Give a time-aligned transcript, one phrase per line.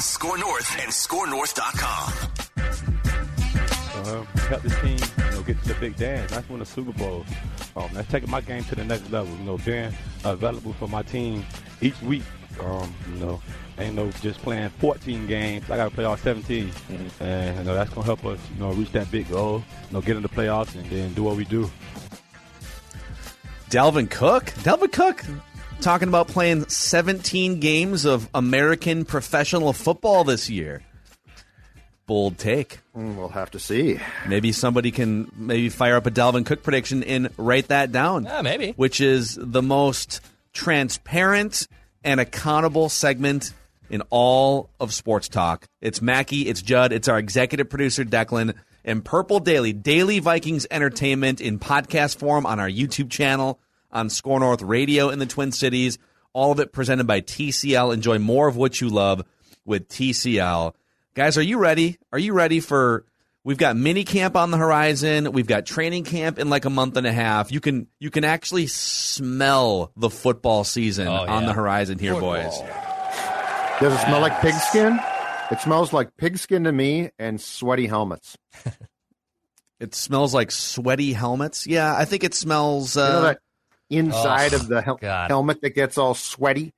[0.00, 2.12] On SKOR North and SKORNorth.com.
[4.06, 6.30] uh, help the team, you know, get to the big dance.
[6.30, 7.26] That's win the Super Bowl.
[7.76, 9.36] Um, that's taking my game to the next level.
[9.36, 9.92] You know, being
[10.24, 11.44] available for my team
[11.82, 12.22] each week.
[12.62, 13.42] Um, you know,
[13.76, 15.68] ain't no just playing 14 games.
[15.70, 17.22] I got to play all 17, Mm-hmm.
[17.22, 19.62] and you know that's gonna help us, you know, reach that big goal.
[19.90, 21.70] You know, get in the playoffs and then do what we do.
[23.68, 24.46] Dalvin Cook.
[24.64, 25.22] Dalvin Cook
[25.80, 30.82] talking about playing 17 games of American professional football this year.
[32.06, 32.80] Bold take.
[32.96, 34.00] Mm, We'll have to see.
[34.26, 38.24] Maybe somebody can maybe fire up a Dalvin Cook prediction and write that down.
[38.24, 38.72] Yeah, maybe.
[38.72, 40.20] Which is the most
[40.52, 41.68] transparent
[42.02, 43.52] and accountable segment
[43.88, 45.66] in all of sports talk.
[45.80, 51.40] It's Mackey, it's Judd, it's our executive producer Declan, and Purple Daily, daily Vikings entertainment
[51.40, 53.60] in podcast form on our YouTube channel,
[53.92, 55.98] on SKOR North Radio in the Twin Cities.
[56.32, 57.92] All of it presented by TCL.
[57.92, 59.24] Enjoy more of what you love
[59.64, 60.74] with TCL.
[61.14, 61.98] Guys, are you ready?
[62.12, 63.04] Are you ready for
[63.42, 66.96] we've got mini camp on the horizon, we've got training camp in like a month
[66.96, 67.50] and a half.
[67.50, 72.56] You can you can actually smell the football season Oh, on the horizon here, boys.
[73.80, 75.00] Does it smell like pigskin?
[75.50, 78.36] It smells like pigskin to me and sweaty helmets.
[79.80, 81.66] It smells like sweaty helmets.
[81.66, 83.38] Yeah, I think it smells uh You know that
[83.90, 86.72] inside oh, of the hel- helmet that gets all sweaty?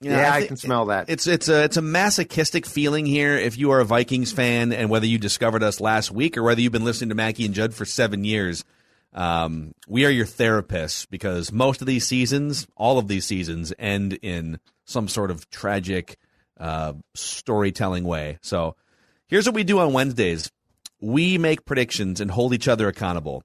[0.00, 1.08] Yeah, I, thi- can smell that.
[1.08, 3.36] It's it's a it's a masochistic feeling here.
[3.36, 6.60] If you are a Vikings fan, and whether you discovered us last week or whether
[6.60, 8.64] you've been listening to Mackey and Judd for seven years,
[9.12, 14.18] um, we are your therapists because most of these seasons, all of these seasons, end
[14.22, 16.16] in some sort of tragic
[16.58, 18.38] uh, storytelling way.
[18.42, 18.76] So
[19.26, 20.50] here's what we do on Wednesdays:
[21.00, 23.42] we make predictions and hold each other accountable.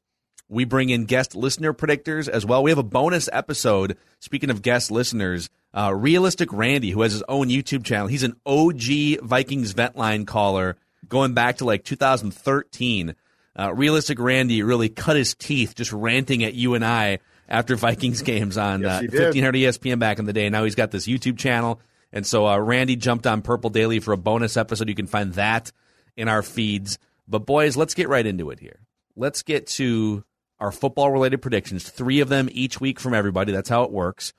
[0.50, 2.64] We bring in guest listener predictors as well.
[2.64, 3.98] We have a bonus episode.
[4.20, 8.36] Speaking of guest listeners, uh, Realistic Randy, who has his own YouTube channel, he's an
[8.46, 10.76] OG Vikings vent line caller
[11.08, 13.16] going back to like 2013.
[13.58, 18.22] Uh, Realistic Randy really cut his teeth just ranting at you and I after Vikings
[18.22, 20.50] games on Yes, uh, 1500 ESPN back in the day.
[20.50, 21.80] Now he's got this YouTube channel.
[22.12, 24.90] And so uh, Randy jumped on Purple Daily for a bonus episode.
[24.90, 25.72] You can find that
[26.18, 26.98] in our feeds.
[27.28, 28.80] But boys, let's get right into it here.
[29.16, 30.24] Let's get to
[30.59, 31.90] our football related predictions.
[31.90, 33.52] Three of them each week from everybody.
[33.52, 34.34] That's how it works.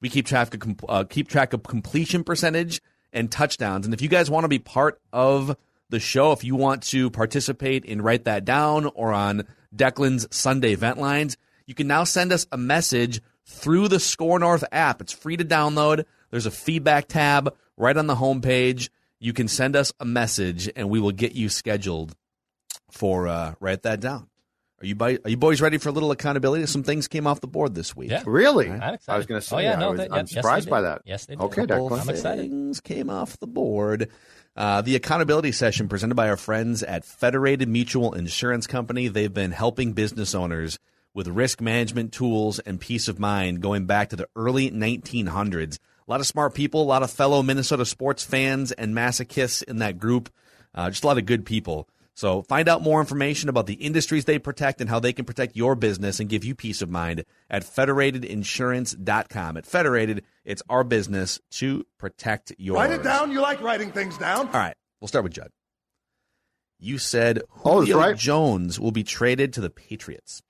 [0.00, 2.82] We keep track of uh, keep track of completion percentage
[3.12, 3.86] and touchdowns.
[3.86, 5.56] And if you guys want to be part of
[5.88, 9.44] the show, if you want to participate in write that down or on
[9.74, 11.36] Declan's Sunday event lines,
[11.66, 15.00] you can now send us a message through the SKOR North app.
[15.00, 16.04] It's free to download.
[16.30, 18.88] There's a feedback tab right on the homepage.
[19.18, 22.14] You can send us a message and we will get you scheduled
[22.90, 24.28] for uh, write that down.
[24.82, 26.66] Are you boy, are you boys ready for a little accountability?
[26.66, 28.10] Some things came off the board this week.
[28.10, 28.22] Yeah.
[28.26, 28.70] Really?
[28.70, 28.98] I'm.
[29.08, 30.82] I was going to say, Oh, yeah, I no, was, they- I'm yes, surprised by
[30.82, 31.00] that.
[31.06, 31.42] Yes, they did.
[31.44, 32.00] Okay, Couple- Declan.
[32.02, 32.42] I'm excited.
[32.50, 34.10] Things came off the board.
[34.54, 39.08] Uh, the accountability session presented by our friends at Federated Mutual Insurance Company.
[39.08, 40.78] They've been helping business owners
[41.14, 45.78] with risk management tools and peace of mind going back to the early 1900s.
[46.06, 49.78] A lot of smart people, a lot of fellow Minnesota sports fans and masochists in
[49.78, 50.30] that group.
[50.74, 51.88] Uh, just a lot of good people.
[52.16, 55.54] So find out more information about the industries they protect and how they can protect
[55.54, 59.56] your business and give you peace of mind at federatedinsurance.com.
[59.58, 62.76] At Federated, it's our business to protect your.
[62.76, 63.32] Write it down.
[63.32, 64.46] You like writing things down.
[64.46, 65.50] All right, we'll start with Judd.
[66.78, 68.16] You said Oh, Julio right.
[68.16, 70.42] Jones will be traded to the Patriots.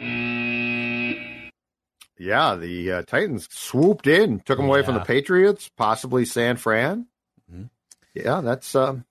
[2.18, 7.06] Yeah, the uh, Titans swooped in, took him away from the Patriots, possibly San Fran.
[7.52, 7.70] Mhm.
[8.14, 8.74] Yeah, that's.
[8.74, 9.04] Um,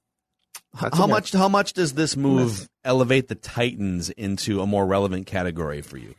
[0.81, 1.31] that's how much?
[1.31, 6.15] How much does this move elevate the Titans into a more relevant category for you?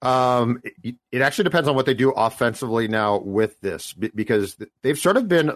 [0.00, 4.98] Um, it, it actually depends on what they do offensively now with this because they've
[4.98, 5.52] sort of been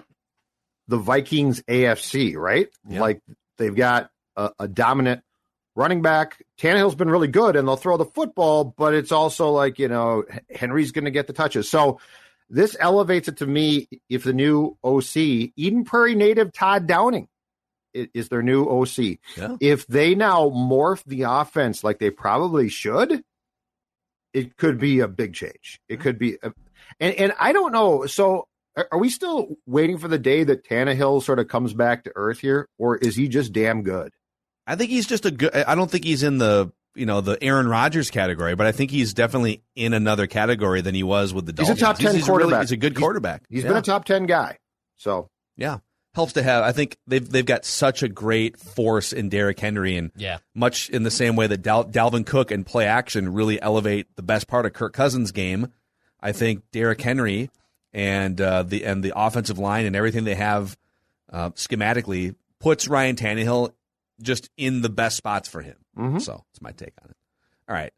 [0.88, 2.68] the Vikings AFC, right?
[2.88, 3.00] Yeah.
[3.00, 3.20] Like
[3.58, 5.22] they've got a, a dominant
[5.74, 6.40] running back.
[6.58, 10.22] Tannehill's been really good and they'll throw the football, but it's also like, you know,
[10.54, 11.68] Henry's going to get the touches.
[11.68, 11.98] So
[12.48, 15.16] this elevates it to me if the new OC,
[15.56, 17.26] Eden Prairie native Todd Downing i-
[18.14, 19.18] is their new OC.
[19.36, 19.56] Yeah.
[19.60, 23.22] If they now morph the offense like they probably should,
[24.32, 25.80] it could be a big change.
[25.88, 26.52] It could be, a,
[27.00, 28.06] and and I don't know.
[28.06, 28.48] So
[28.92, 32.38] are we still waiting for the day that Tannehill sort of comes back to earth
[32.40, 34.12] here, or is he just damn good?
[34.66, 35.54] I think he's just a good.
[35.54, 38.90] I don't think he's in the you know the Aaron Rodgers category, but I think
[38.90, 41.78] he's definitely in another category than he was with the Dolphins.
[41.78, 42.50] He's a top 10 he's, quarterback.
[42.52, 43.42] Really, he's a good He's- quarterback.
[43.48, 43.68] He's yeah.
[43.68, 44.58] been a top ten guy.
[44.96, 45.78] So yeah
[46.16, 46.64] helps to have.
[46.64, 50.38] I think they've they've got such a great force in Derrick Henry, and Yeah.
[50.54, 54.22] much in the same way that Dal- Dalvin Cook and play action really elevate the
[54.22, 55.68] best part of Kirk Cousins' game.
[56.20, 57.50] I think Derrick Henry
[57.92, 60.76] and uh, the and the offensive line and everything they have
[61.32, 63.72] uh, schematically puts Ryan Tannehill
[64.20, 65.76] just in the best spots for him.
[65.96, 66.20] Mhm.
[66.22, 67.16] So that's my take on it.
[67.68, 67.92] All right.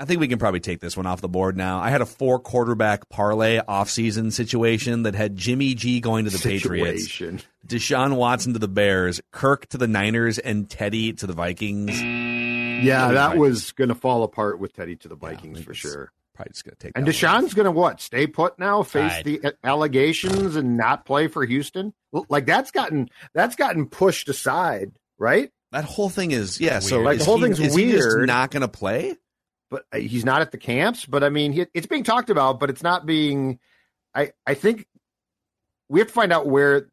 [0.00, 1.80] I think we can probably take this one off the board now.
[1.80, 6.38] I had a four quarterback parlay offseason situation that had Jimmy G going to the
[6.38, 7.20] Patriots.
[7.66, 12.00] Deshaun Watson to the Bears, Kirk to the Niners, and Teddy to the Vikings.
[12.00, 16.12] Yeah, that was going to fall apart with Teddy to the Vikings think for sure.
[16.34, 17.04] Probably just going to take And.
[17.04, 18.00] Deshaun's going to what?
[18.00, 21.92] Stay put now, face the allegations, and not play for Houston.
[22.28, 25.50] Like that's gotten that's gotten pushed aside, right?
[25.72, 26.78] That whole thing is yeah.
[26.78, 28.28] So Like, the whole he- thing's is he just weird.
[28.28, 29.16] not going to play?
[29.70, 31.04] But uh, he's not at the camps.
[31.04, 33.58] But I mean, he, it's being talked about, but it's not being.
[34.14, 34.86] I I think
[35.88, 36.88] we have to find out where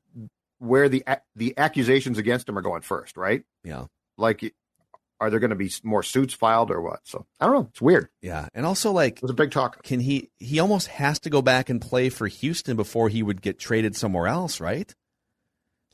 [0.60, 1.04] where the
[1.36, 3.44] the accusations against him are going first, right?
[3.64, 3.86] Yeah,
[4.18, 4.54] Like,
[5.20, 7.00] are there going to be more suits filed or what?
[7.04, 7.68] So I don't know.
[7.72, 8.10] It's weird.
[8.22, 8.48] yeah.
[8.54, 9.84] And also like It was a big talk.
[9.84, 13.42] can he he almost has to go back and play for Houston before he would
[13.42, 14.94] get traded somewhere else, right?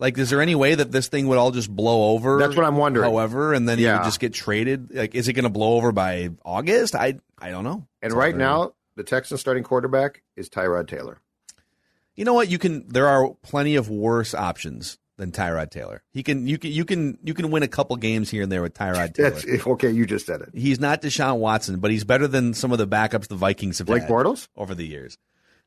[0.02, 2.40] Like, is there any way that this thing would all just blow over?
[2.40, 3.10] That's what I'm wondering.
[3.10, 4.00] However, and then he Yeah.
[4.00, 4.94] would just get traded.
[4.94, 6.96] Like, is it going to blow over by August?
[6.96, 7.86] I I don't know.
[8.02, 11.20] And all right now, the Texans starting quarterback is Tyrod Taylor.
[12.16, 12.50] you know what?
[12.50, 12.88] You can.
[12.90, 16.02] There are plenty of worse options than Tyrod Taylor.
[16.12, 16.48] He can.
[16.48, 16.72] You can.
[16.72, 17.18] You can.
[17.24, 19.30] You can win a couple games here and there with Tyrod Taylor.
[19.30, 19.92] That's okay.
[19.92, 20.50] You just said it.
[20.54, 23.88] He's not Deshaun Watson, but he's better than some of the backups the Vikings have
[23.88, 24.48] Blake Bortles.
[24.58, 25.18] over the years.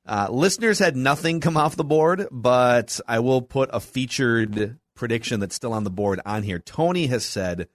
[0.06, 5.40] Uh, listeners had nothing come off the board, but I will put a featured prediction
[5.40, 6.58] that's still on the board on here.
[6.58, 7.68] Tony has said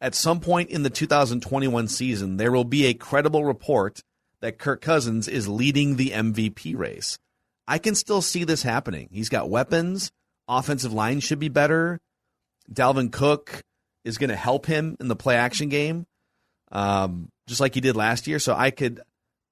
[0.00, 4.02] at some point in the 2021 season, there will be a credible report
[4.40, 7.18] that Kirk Cousins is leading the MVP race.
[7.66, 9.08] I can still see this happening.
[9.12, 10.12] He's got weapons.
[10.46, 12.00] Offensive line should be better.
[12.72, 13.62] Dalvin Cook
[14.04, 16.06] is going to help him in the play action game,
[16.72, 18.38] um, just like he did last year.
[18.38, 19.00] So I could,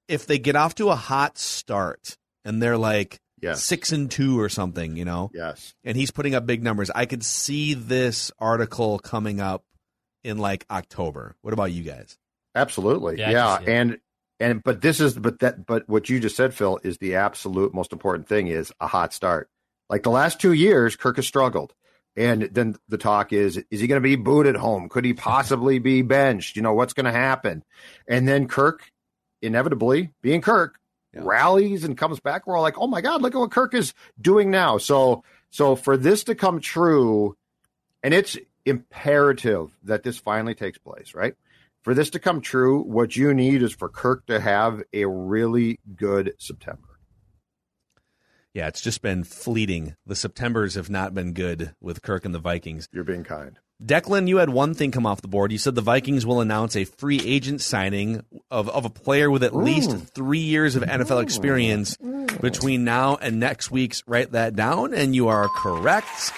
[0.07, 3.63] if they get off to a hot start and they're like Yes.
[3.63, 5.75] six and two or something, you know, Yes.
[5.83, 9.63] and he's putting up big numbers, I could see this article coming up
[10.23, 11.35] in like October.
[11.41, 12.17] What about you guys?
[12.55, 13.19] Absolutely.
[13.19, 13.57] Yeah, Yeah.
[13.57, 13.75] can see it.
[13.75, 13.97] And
[14.39, 17.73] and but this is but that but what you just said, Phil, is the absolute
[17.75, 19.49] most important thing is a hot start.
[19.89, 21.73] Like the last two years, Kirk has struggled.
[22.15, 24.89] And then the talk is, is he going to be booted home?
[24.89, 26.55] Could he possibly be benched?
[26.55, 27.63] You know, what's going to happen?
[28.07, 28.91] And then Kirk,
[29.41, 30.79] inevitably, being Kirk,
[31.13, 31.21] Yeah.
[31.23, 32.45] rallies and comes back.
[32.47, 34.77] We're all like, oh my God, look at what Kirk is doing now.
[34.77, 37.35] So, so for this to come true,
[38.03, 41.35] and it's imperative that this finally takes place, right?
[41.83, 45.79] For this to come true, what you need is for Kirk to have a really
[45.95, 46.99] good September.
[48.53, 49.95] Yeah, it's just been fleeting.
[50.05, 52.87] The Septembers have not been good with Kirk and the Vikings.
[52.91, 53.59] You're being kind.
[53.83, 55.51] Declan, you had one thing come off the board.
[55.51, 59.43] You said the Vikings will announce a free agent signing of, of a player with
[59.43, 59.63] at mm.
[59.63, 61.23] least three years of NFL mm.
[61.23, 62.41] experience mm.
[62.41, 64.03] between now and next week's.
[64.07, 66.33] Write that down, and you are correct.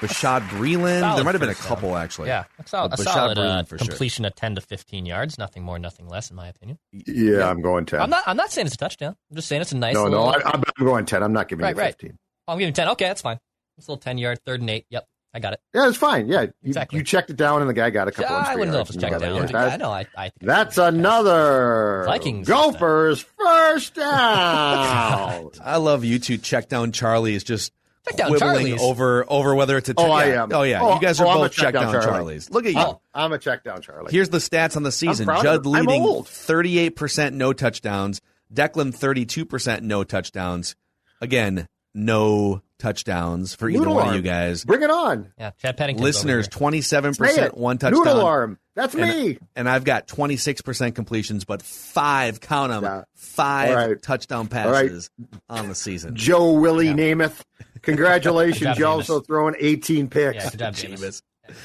[0.00, 1.00] Bashad Breeland.
[1.00, 1.76] Solid there might have been a first down.
[1.76, 2.28] couple, actually.
[2.28, 3.88] Yeah, a solid, a Bashad solid uh, Breeland for sure.
[3.88, 5.38] completion of ten to fifteen yards.
[5.38, 6.78] Nothing more, nothing less, in my opinion.
[6.92, 8.00] Yeah, I'm going 10.
[8.00, 8.22] I'm not.
[8.26, 9.16] I'm not saying it's a touchdown.
[9.30, 9.94] I'm just saying it's a nice.
[9.94, 11.22] no, no, I, I'm I'm going 10.
[11.22, 11.94] I'm not giving Right, you right.
[11.98, 12.18] 15.
[12.48, 12.88] Oh, I'm giving ten.
[12.90, 13.38] Okay, that's fine.
[13.78, 14.84] It's a little ten yard, third and eight.
[14.90, 15.06] Yep,
[15.36, 15.60] I got it.
[15.74, 16.28] Yeah, it's fine.
[16.28, 16.96] Yeah, you, Exactly.
[16.98, 18.34] you checked it down, and the guy got a couple.
[18.34, 19.48] Yeah, I wouldn't know if it's checked down.
[19.50, 19.90] Yeah, I know.
[19.90, 20.06] I.
[20.16, 22.48] I think That's another Vikings.
[22.48, 25.50] Gophers first down.
[25.62, 26.38] I love you two.
[26.38, 27.74] Check down Charlie is just
[28.08, 28.82] Check down quibbling Charlie's.
[28.82, 29.94] over over whether it's a.
[29.98, 30.42] Oh, I yeah.
[30.44, 30.52] am.
[30.54, 32.36] Oh yeah, Oh, you guys oh, are I'm both check down, check down Charlie.
[32.36, 32.50] Charlies.
[32.50, 32.80] Look at you.
[32.80, 34.12] Oh, I'm a check down, Charlie.
[34.12, 35.26] Here's the stats on the season.
[35.26, 38.22] proud of Judd leading 38% no touchdowns.
[38.54, 40.76] Declan 32% no touchdowns.
[41.20, 44.16] Again, no touchdowns for either Noodle one arm.
[44.16, 44.64] of you guys.
[44.64, 45.32] Bring it on.
[45.38, 46.04] Yeah, Chad Pennington.
[46.04, 47.56] Listeners, twenty seven Say percent it.
[47.56, 48.04] one touchdown.
[48.04, 48.58] Noodle arm.
[48.74, 49.38] That's and, me.
[49.56, 53.04] And I've got twenty six percent completions, but five count them, Yeah.
[53.14, 54.02] five All right.
[54.02, 54.88] touchdown All right.
[54.90, 55.10] passes
[55.48, 56.14] on the season.
[56.14, 57.40] Joe Willie Namath.
[57.82, 58.60] Congratulations.
[58.60, 60.44] Job, you also throwing 18 picks.
[60.44, 61.22] Yeah, good job, Jameis.
[61.48, 61.56] Jameis.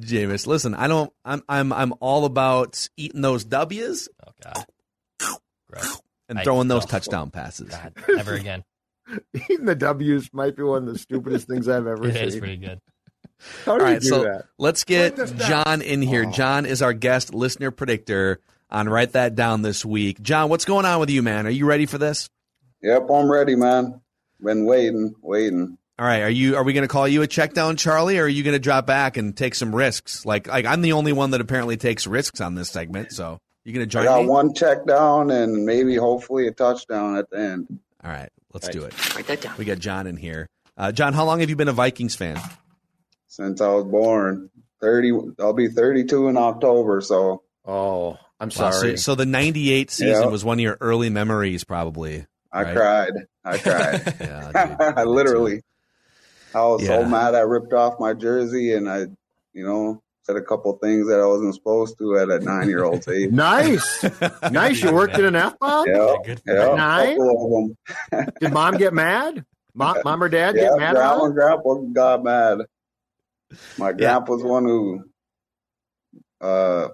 [0.00, 1.12] Jameis, listen, I don't.
[1.24, 4.64] I'm I'm I'm all about eating those W's Oh God.
[5.70, 6.00] Gross.
[6.28, 6.88] and I- throwing those oh.
[6.88, 7.68] touchdown passes.
[7.70, 8.64] God, never again.
[9.50, 12.24] Eating the W's might be one of the stupidest things I've ever It seen.
[12.24, 12.80] is pretty good.
[13.64, 14.44] How do All you do so that?
[14.58, 15.64] let's get Write this down.
[15.64, 16.24] John in here.
[16.26, 16.30] Oh.
[16.32, 20.20] John is our guest listener predictor on Write That Down this week.
[20.20, 21.46] John, what's going on with you, man?
[21.46, 22.28] Are you ready for this?
[22.82, 24.00] Yep, I'm ready, man.
[24.40, 25.78] Been waiting, waiting.
[25.98, 26.54] All right, are you?
[26.56, 28.60] Are we going to call you a check down, Charlie, or are you going to
[28.60, 30.24] drop back and take some risks?
[30.24, 33.10] Like, like I'm the only one that apparently takes risks on this segment.
[33.12, 34.02] So you're going to join.
[34.02, 34.28] I got me?
[34.28, 37.80] one check down and maybe hopefully a touchdown at the end.
[38.04, 38.72] All right, let's Right.
[38.72, 39.14] do it.
[39.16, 39.54] Write that down.
[39.58, 40.46] We got John in here.
[40.76, 42.38] Uh, John, how long have you been a Vikings fan?
[43.26, 44.50] Since I was born,
[44.80, 45.12] thirty.
[45.40, 47.00] I'll be thirty-two in October.
[47.00, 48.96] So Oh, I'm Wow, so, sorry.
[48.96, 50.30] so the '98 season Yeah.
[50.30, 52.26] was one of your early memories, probably.
[52.52, 52.76] I Right.
[52.76, 53.12] cried.
[53.44, 54.14] I cried.
[54.20, 54.76] Yeah, dude.
[54.96, 55.62] I literally.
[56.54, 56.88] I was Yeah.
[56.88, 57.34] so mad.
[57.34, 59.06] I ripped off my jersey and I,
[59.52, 63.30] you know, said a couple things that I wasn't supposed to at a nine-year-old's age.
[63.30, 64.02] nice.
[64.50, 64.82] nice.
[64.82, 65.86] You worked in an F bomb?
[65.88, 66.72] Yeah, good yeah, you.
[66.72, 67.18] a Nine?
[67.20, 68.30] of them.
[68.40, 69.44] Did mom get mad?
[69.74, 71.34] Mom, mom or dad Yeah, get mad grandma and it?
[71.34, 72.58] grandpa got mad.
[73.78, 75.04] My grandpa's one who
[76.42, 76.88] uh,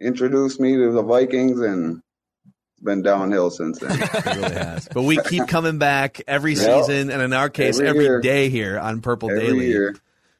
[0.00, 1.96] introduced me to the Vikings, and
[2.72, 3.98] it's been downhill since then.
[4.24, 4.88] Really has.
[4.88, 6.80] But we keep coming back every Yeah.
[6.82, 8.20] season, and in our case, Every every year.
[8.22, 9.66] day here on Purple Every Daily.
[9.66, 9.96] year.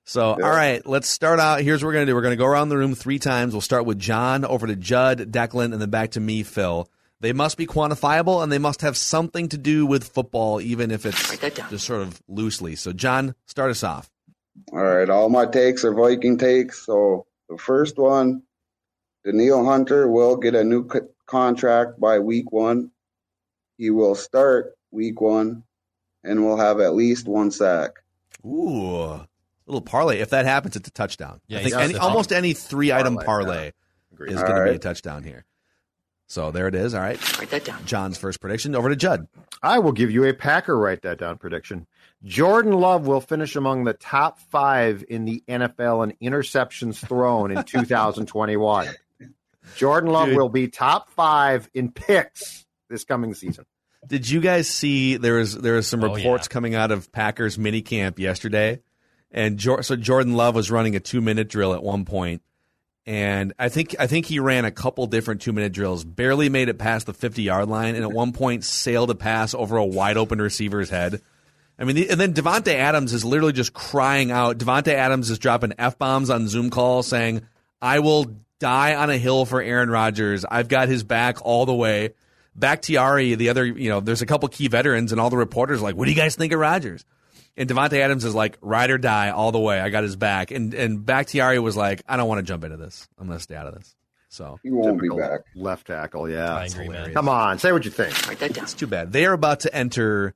[0.08, 0.46] So, Yeah.
[0.46, 1.60] all right, let's start out.
[1.60, 2.14] Here's what we're going to do.
[2.14, 3.52] We're going to go around the room three times.
[3.52, 6.88] We'll start with John, over to Judd, Declan, and then back to me, Phil.
[7.20, 11.04] They must be quantifiable, and they must have something to do with football, even if
[11.04, 11.36] it's
[11.68, 12.74] just sort of loosely.
[12.74, 14.08] So, John, start us off.
[14.72, 16.86] All right, all my takes are Viking takes.
[16.86, 18.44] So the first one,
[19.26, 22.92] Danielle Hunter will get a new co- contract by week one.
[23.76, 25.64] He will start week one,
[26.24, 27.90] and will have at least one sack.
[28.46, 29.20] Ooh,
[29.70, 30.18] little parlay.
[30.20, 31.40] If that happens, it's a touchdown.
[31.48, 33.72] Yeah, I think any, almost any three item Parlay,
[34.16, 35.44] parlay is All going to be a touchdown here.
[36.30, 36.92] So there it is.
[36.94, 37.38] All right.
[37.38, 37.84] Write that down.
[37.86, 38.74] John's first prediction.
[38.76, 39.28] Over to Judd.
[39.62, 41.86] I will give you a Packer write that down prediction.
[42.24, 47.62] Jordan Love will finish among the top five in the NFL in interceptions thrown in
[47.64, 48.88] 2021.
[49.76, 50.36] Jordan Love Dude.
[50.36, 53.64] will be top five in picks this coming season.
[54.06, 56.52] Did you guys see there was there was some Oh, reports yeah.
[56.52, 58.80] coming out of Packers minicamp yesterday,
[59.30, 62.42] and Jor- so Jordan Love was running a two minute drill at one point,
[63.06, 66.68] and I think I think he ran a couple different two minute drills, barely made
[66.68, 69.84] it past the fifty yard line, and at one point sailed a pass over a
[69.84, 71.20] wide open receiver's head.
[71.78, 74.58] I mean, and then Davante Adams is literally just crying out.
[74.58, 77.42] Davante Adams is dropping f bombs on Zoom calls, saying,
[77.80, 78.26] "I will
[78.58, 80.44] die on a hill for Aaron Rodgers.
[80.44, 82.14] I've got his back all the way."
[82.56, 85.80] Back Bakhtiari, the other, you know, there's a couple key veterans, and all the reporters
[85.80, 87.04] like, "What do you guys think of Rodgers?"
[87.58, 89.80] And Davante Adams is like, "Ride or die, all the way.
[89.80, 92.76] I got his back." And and Bakhtiari was like, "I don't want to jump into
[92.76, 93.08] this.
[93.18, 93.94] I'm going to stay out of this."
[94.30, 95.40] So He won't be back.
[95.54, 96.54] Left tackle, yeah.
[96.54, 97.12] I.
[97.12, 98.14] Come on, say what you think.
[98.40, 99.12] It's too bad.
[99.12, 100.34] They are about to enter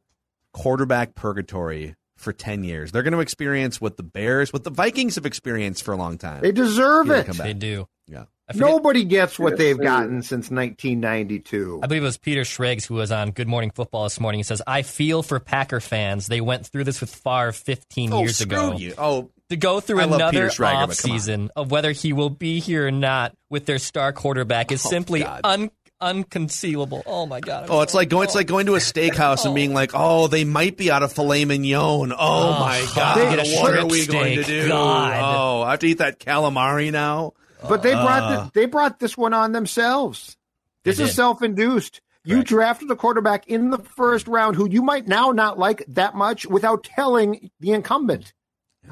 [0.52, 2.92] quarterback purgatory for 10 years.
[2.92, 6.18] They're going to experience what the Bears, what the Vikings have experienced for a long
[6.18, 6.40] time.
[6.40, 7.26] They deserve it.
[7.26, 7.88] They do.
[8.06, 8.24] Yeah.
[8.54, 11.80] Nobody gets what they've gotten since 1992.
[11.82, 14.40] I believe it was Peter Schrager who was on Good Morning Football this morning.
[14.40, 16.26] He says, I feel for Packer fans.
[16.26, 18.76] They went through this with Favre 15 Oh, years screw ago.
[18.76, 18.94] you.
[18.98, 21.18] Oh, To go through I another Peter Schrager, off but come on.
[21.18, 24.90] season of whether he will be here or not with their star quarterback is Oh,
[24.90, 25.40] simply God.
[25.44, 27.02] un- unconceivable.
[27.06, 27.64] Oh my god!
[27.64, 28.24] I'm Oh, it's like going.
[28.24, 31.12] It's like going to a steakhouse and being like, "Oh, they might be out of
[31.12, 32.12] filet mignon.
[32.12, 34.68] Oh, Oh, my god, get what are strip we going to do?
[34.68, 35.20] God.
[35.22, 37.32] Oh, I have to eat that calamari now.
[37.68, 38.44] But they brought Uh.
[38.44, 40.36] the, they brought this one on themselves.
[40.84, 42.00] This is self-induced.
[42.24, 42.48] You Correct.
[42.48, 46.46] drafted a quarterback in the first round who you might now not like that much
[46.46, 48.32] without telling the incumbent.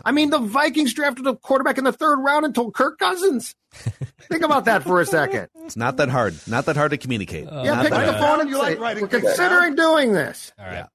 [0.05, 3.55] I mean, the Vikings drafted a quarterback in the third round and told Kirk Cousins.
[3.73, 5.49] Think about that for a second.
[5.65, 6.35] It's not that hard.
[6.47, 7.47] Not that hard to communicate.
[7.49, 10.13] Uh, yeah, pick up the phone and You say, like writing we're things considering doing
[10.13, 10.53] this.
[10.59, 10.75] All right.
[10.75, 10.87] Yeah.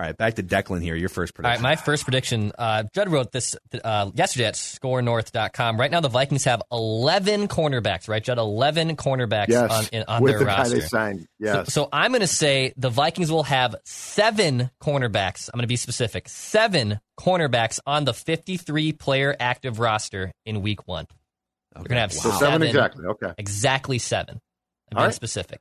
[0.00, 0.96] All right, back to Declan here.
[0.96, 1.62] Your first prediction.
[1.62, 1.82] All right, prediction.
[1.82, 2.52] my first prediction.
[2.56, 3.54] Uh, Judd wrote this
[3.84, 5.78] uh, yesterday at SKORNorth.com.
[5.78, 8.08] Right now, the Vikings have 11 cornerbacks.
[8.08, 10.74] Right, Judd, 11 cornerbacks Yes, on, in, on with their the guy roster.
[10.78, 11.20] they signed.
[11.20, 11.74] So, Yes.
[11.74, 15.50] so I'm going to say the Vikings will have seven cornerbacks.
[15.52, 16.30] I'm going to be specific.
[16.30, 21.04] Seven cornerbacks on the 53 player active roster in Week One.
[21.74, 23.04] They're going to have so seven, seven exactly.
[23.04, 23.32] Okay.
[23.36, 24.40] Exactly seven.
[24.90, 25.14] I'm All being right.
[25.14, 25.60] specific.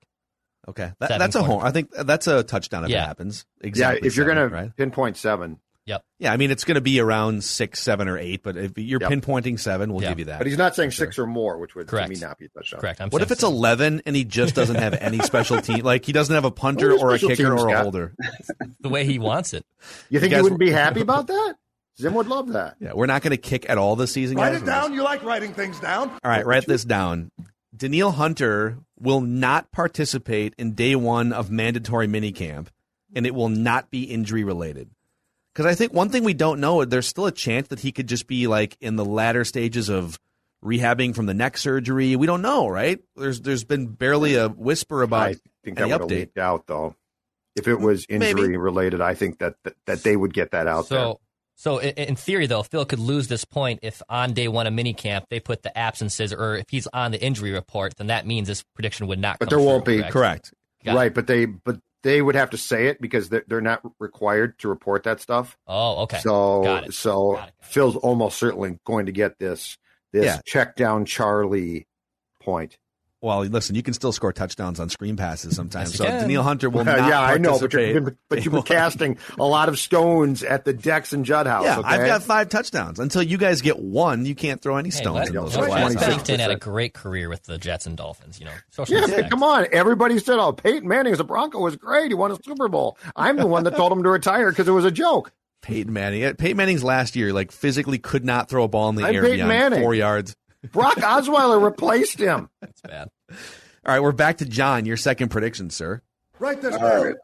[0.68, 1.62] Okay, that, that's a home.
[1.64, 3.04] I think that's a touchdown if Yeah.
[3.04, 3.46] it happens.
[3.62, 4.08] Yeah, Exactly.
[4.08, 4.76] if you're seven, going to right?
[4.76, 6.04] pinpoint seven, Yep.
[6.20, 8.44] Yeah, I mean it's going to be around six, seven, or eight.
[8.44, 9.10] But if you're Yep.
[9.10, 10.10] pinpointing seven, we'll Yeah.
[10.10, 10.38] give you that.
[10.38, 11.08] but he's not saying Sure.
[11.08, 12.08] six or more, which would Correct.
[12.12, 12.80] to me not be a touchdown.
[12.82, 13.02] Correct.
[13.02, 13.56] I'm What if it's seven.
[13.56, 15.80] eleven and he just doesn't have any special team?
[15.84, 17.82] Like he doesn't have a punter or a kicker or a got?
[17.84, 18.14] holder.
[18.82, 19.66] the way he wants it?
[20.12, 21.56] You think You you, guys wouldn't were- be happy about that?
[22.00, 22.76] Zim would love that.
[22.80, 24.38] Yeah, we're not going to kick at all this season.
[24.38, 24.62] Write guys.
[24.62, 24.94] it down.
[24.94, 26.10] You like writing things down.
[26.10, 27.32] All right, write this down.
[27.76, 32.68] Danielle Hunter will not participate in day one of mandatory minicamp,
[33.16, 34.90] and it will not be injury related.
[35.54, 38.08] Because I think one thing we don't know, there's still a chance that he could
[38.08, 40.20] just be like in the latter stages of
[40.64, 42.16] rehabbing from the neck surgery.
[42.16, 43.00] We don't know, right?
[43.16, 46.68] There's there's been barely a whisper about I think that any would have leaked out
[46.68, 46.96] though.
[47.56, 48.30] If it was Maybe.
[48.30, 51.14] injury related, I think that, that that they would get that out there.
[51.60, 54.74] So, so in theory, though, Phil could lose this point if on day one of
[54.74, 58.48] minicamp they put the absences, or if he's on the injury report, then that means
[58.48, 59.40] this prediction would not.
[59.40, 60.02] But come there won't true, be.
[60.04, 60.14] correct?
[60.14, 60.54] correct.
[60.86, 60.96] Got it.
[60.96, 64.58] right, but they but they would have to say it because they're, they're not required
[64.60, 65.58] to report that stuff.
[65.68, 66.20] Oh, okay.
[66.20, 66.94] So Got it.
[66.94, 67.54] so Got it, got it.
[67.62, 69.78] Phil's almost certainly going to get this
[70.14, 70.40] this Yeah.
[70.46, 71.88] check down Charlie
[72.42, 72.78] point.
[73.22, 75.90] Well, listen, you can still score touchdowns on screen passes sometimes.
[75.92, 76.20] Yes, so you can.
[76.22, 79.18] Danielle Hunter will Uh, not yeah, I know, but you've been but you've been casting
[79.38, 81.66] a lot of stones at the Dex and Judd house.
[81.66, 81.88] Yeah, okay?
[81.90, 82.98] I've got five touchdowns.
[83.00, 85.70] Until you guys get one, you can't throw any Hey, stones Wes, in those Wes
[85.70, 85.96] Wes flags.
[85.96, 86.00] 26%.
[86.00, 88.40] Pennington had a great career with the Jets and Dolphins.
[88.40, 89.30] You know, social Yeah, respect.
[89.32, 89.68] come on.
[89.74, 92.12] Everybody said, "Oh, Peyton Manning as a Bronco was great.
[92.12, 94.72] He won a Super Bowl." I'm the one that told him to retire because it
[94.72, 95.34] was a joke.
[95.62, 96.34] Peyton Manning.
[96.36, 99.22] Peyton Manning's last year, like physically could not throw a ball in the I'm air
[99.24, 99.82] Peyton beyond Manning.
[99.82, 100.34] four yards.
[100.72, 102.50] Brock Osweiler replaced him.
[102.62, 103.10] That's bad.
[103.30, 103.36] All
[103.94, 104.86] right, we're back to John.
[104.86, 106.02] Your second prediction, sir.
[106.40, 107.04] Write this All down.
[107.06, 107.16] right.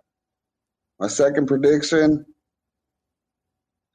[0.99, 2.25] My second prediction.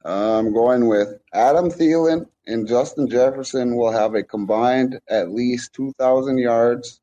[0.04, 6.38] I'm going with Adam Thielen and Justin Jefferson will have a combined at least 2,000
[6.38, 7.00] yards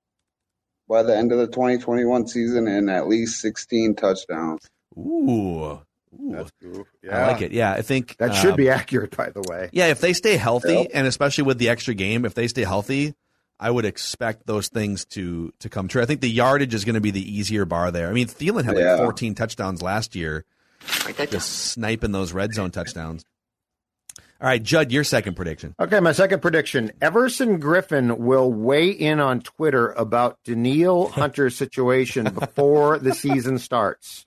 [0.89, 4.67] by the end of the 2021 season and at least 16 touchdowns.
[4.97, 5.79] Ooh,
[6.21, 6.31] Ooh.
[6.35, 6.85] That's cool.
[7.11, 7.51] I like it.
[7.51, 9.69] Yeah, I think That should uh, be accurate, by the way.
[9.71, 10.87] Yeah, if they stay healthy, Yep.
[10.93, 13.13] and especially with the extra game, if they stay healthy,
[13.59, 16.01] I would expect those things to to come true.
[16.01, 18.07] I think the yardage is going to be the easier bar there.
[18.09, 18.97] I mean, Thielen had like Yeah.
[18.97, 20.45] 14 touchdowns last year,
[21.31, 23.23] just sniping those red zone touchdowns.
[24.39, 25.73] All right, Judd, your second prediction.
[25.79, 32.31] Okay, my second prediction: Everson Griffen will weigh in on Twitter about Danielle Hunter's situation
[32.31, 34.23] before the season starts.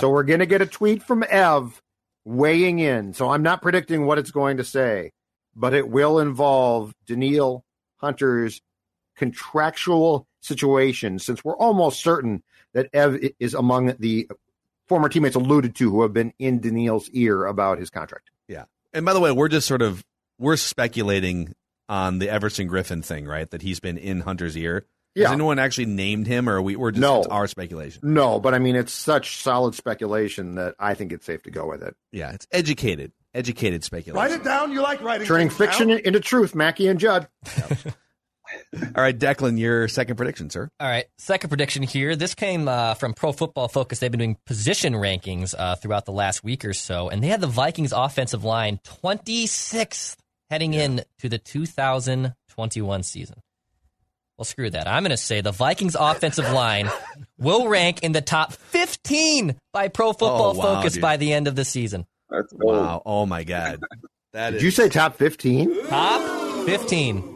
[0.00, 1.82] So we're going to get a tweet from Ev
[2.24, 3.12] weighing in.
[3.12, 5.12] So I'm not predicting what it's going to say,
[5.54, 7.62] but it will involve Danielle
[7.98, 8.62] Hunter's
[9.16, 11.18] contractual situation.
[11.18, 14.30] Since we're almost certain that Ev is among the
[14.88, 18.30] former teammates alluded to who have been in Danielle's ear about his contract.
[18.92, 18.98] Yeah.
[18.98, 20.04] And by the way, we're just sort of
[20.38, 21.54] we're speculating
[21.88, 23.50] on the Everson Griffen thing, right?
[23.50, 24.86] That he's been in Hunter's ear.
[25.14, 25.24] Yeah.
[25.24, 25.34] Has Yeah.
[25.34, 27.18] anyone actually named him, or are we, we're just No.
[27.18, 28.00] it's our speculation?
[28.02, 31.68] No, but I mean, it's such solid speculation that I think it's safe to go
[31.68, 31.94] with it.
[32.12, 34.16] Yeah, it's educated, educated speculation.
[34.30, 34.72] Write it down.
[34.72, 35.98] You like writing Turning fiction down.
[35.98, 37.28] into truth, Mackey and Judd.
[38.74, 40.68] All right, Declan, your second prediction, sir.
[40.80, 42.16] All right, second prediction here.
[42.16, 43.98] This came uh, from Pro Football Focus.
[43.98, 47.40] They've been doing position rankings uh, throughout the last week or so, and they had
[47.40, 50.16] the Vikings offensive line 26th
[50.50, 53.36] heading in to the 2021 season.
[54.38, 54.88] Well, screw that.
[54.88, 56.90] I'm going to say the Vikings offensive line
[57.38, 61.02] will rank in the top 15 by Pro Football Oh, wow, Focus dude.
[61.02, 62.06] by the end of the season.
[62.30, 62.52] That's.
[62.54, 63.02] Wow.
[63.04, 63.80] Oh my God.
[64.32, 64.62] That Did is.
[64.62, 65.86] you say top 15?
[65.88, 67.31] Top 15.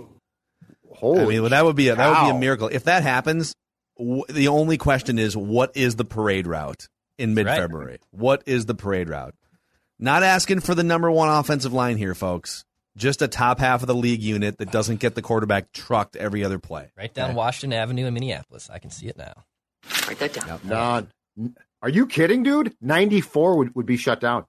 [0.96, 3.02] Holy I mean, well, that would be a, that would be a miracle if that
[3.02, 3.54] happens.
[3.98, 6.86] W- the only question is, what is the parade route
[7.18, 7.98] in mid-February?
[8.10, 9.34] What is the parade route?
[9.98, 12.64] Not asking for the number one offensive line here, folks.
[12.96, 16.42] Just a top half of the league unit that doesn't get the quarterback trucked every
[16.44, 16.90] other play.
[16.96, 18.70] Right down Washington Avenue in Minneapolis.
[18.70, 19.44] I can see it now.
[20.08, 20.60] Write that down.
[21.36, 22.74] No, are you kidding, dude?
[22.80, 24.46] 94 would, would be shut down.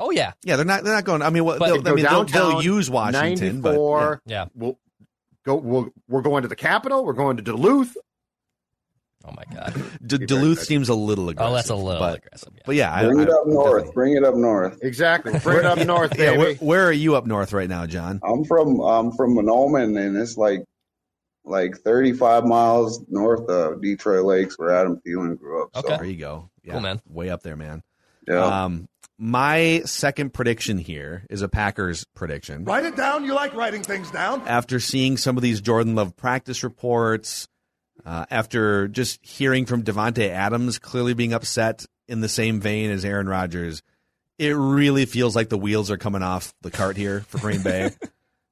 [0.00, 0.32] Oh, yeah.
[0.44, 0.84] Yeah, they're not.
[0.84, 1.22] They're not going.
[1.22, 4.22] I mean, what, But- they'll, I Go mean, they'll, they'll use Washington, but 94.
[4.26, 4.46] Yeah.
[4.54, 4.78] We'll
[5.48, 5.56] go.
[5.56, 7.04] We'll, we're going to the Capitol.
[7.04, 7.96] We're going to Duluth.
[9.24, 9.74] Oh, my God.
[10.06, 11.50] D- Duluth seems a little aggressive.
[11.50, 12.52] Oh, that's a little but, aggressive.
[12.54, 12.62] Yeah.
[12.64, 13.72] But yeah, I, Bring it I- up north.
[13.72, 13.92] definitely.
[13.94, 14.78] Bring it up north.
[14.82, 15.38] Exactly.
[15.42, 18.20] Bring it up north, Yeah, where, where are you up north right now, John?
[18.22, 20.64] I'm from I'm from Mahnomen, and it's like
[21.44, 25.70] like 35 miles north of Detroit Lakes, where Adam Thielen grew up.
[25.76, 25.96] Okay.
[25.96, 26.50] There you go.
[26.62, 27.00] Yeah, Cool, man.
[27.08, 27.82] Way up there, man.
[28.26, 28.44] Yeah.
[28.64, 32.64] Um, my second prediction here is a Packers prediction.
[32.64, 33.24] Write it down.
[33.24, 34.42] You like writing things down.
[34.46, 37.48] After seeing some of these Jordan Love practice reports,
[38.06, 43.04] uh, after just hearing from Davante Adams clearly being upset in the same vein as
[43.04, 43.82] Aaron Rodgers,
[44.38, 47.90] it really feels like the wheels are coming off the cart here for Green Bay.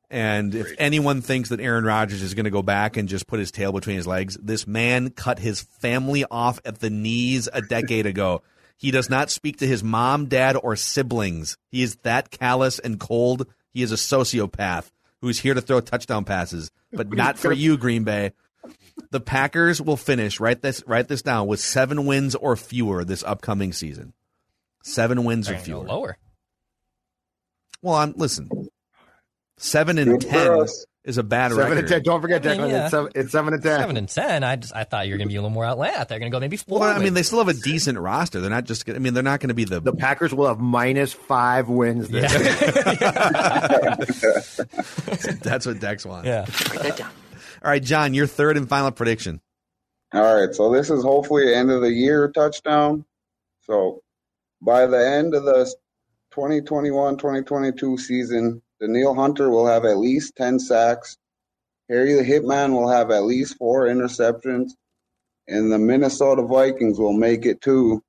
[0.09, 3.41] And if anyone thinks that Aaron Rodgers is going to go back and just put
[3.41, 7.61] his tail between his legs, this man cut his family off at the knees a
[7.61, 8.43] decade ago.
[8.77, 11.57] He does not speak to his mom, dad, or siblings.
[11.71, 13.47] He is that callous and cold.
[13.73, 18.05] He is a sociopath who's here to throw touchdown passes, but not for you, Green
[18.05, 18.33] Bay.
[19.11, 23.23] The Packers will finish, write this write this down, with seven wins or fewer this
[23.23, 24.13] upcoming season.
[24.83, 25.85] Seven wins or fewer.
[25.85, 26.19] lower.
[27.83, 28.51] Well, I'm listen.
[29.59, 30.87] Seven and Good for ten us.
[31.07, 31.79] Is a bad Seven record.
[31.79, 32.03] and ten.
[32.03, 32.71] Don't forget, I mean, Declan.
[32.71, 32.83] yeah.
[32.83, 33.81] It's, seven, it's seven and ten.
[33.81, 34.45] Seven and ten.
[34.45, 36.07] I just I thought you were going to be a little more outland.
[36.09, 36.81] They're going to go maybe four.
[36.81, 38.41] Well, I mean, they still have a decent roster.
[38.41, 38.89] They're not just.
[38.91, 39.81] I mean, they're not going to be the.
[39.81, 42.09] The Packers will have minus five wins.
[42.09, 42.33] This
[45.43, 46.27] that's what Dex wants.
[46.27, 46.47] yeah.
[47.63, 49.41] All right, John, your third and final prediction.
[50.13, 53.05] All right, so this is hopefully end of the year touchdown.
[53.63, 54.03] So
[54.63, 55.73] by the end of the
[56.35, 61.17] 2021-2022 season, Danielle Hunter will have at least 10 sacks.
[61.89, 64.71] Harry the Hitman will have at least four interceptions.
[65.49, 68.03] And the Minnesota Vikings will make it to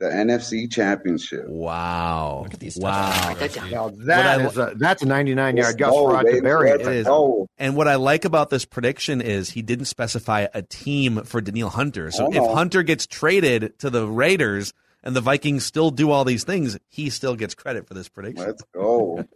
[0.00, 1.44] the NFC Championship.
[1.46, 2.40] Wow.
[2.44, 3.34] Look at these Wow.
[3.38, 3.70] touchdowns.
[3.70, 6.36] Now What that I is a that's a 99 yard Let's Gus go, Frerotte baby.
[6.38, 6.92] to bury Let's it.
[6.96, 7.06] is.
[7.06, 7.46] go.
[7.58, 11.68] And what I like about this prediction is he didn't specify a team for Danielle
[11.68, 12.10] Hunter.
[12.10, 12.42] So if.
[12.52, 17.10] Hunter gets traded to the Raiders and the Vikings still do all these things, he
[17.10, 18.46] still gets credit for this prediction.
[18.46, 19.24] Let's go.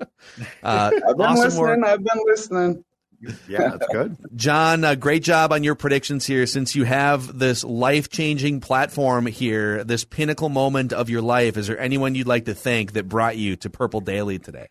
[0.62, 1.60] Uh, I've been awesome listening.
[1.82, 1.84] work.
[1.84, 2.84] I've been listening.
[3.48, 4.16] Yeah, that's good.
[4.36, 6.46] John, uh, great job on your predictions here.
[6.46, 11.66] Since you have this life changing platform here, this pinnacle moment of your life, is
[11.66, 14.68] there anyone you'd like to thank that brought you to Purple Daily today?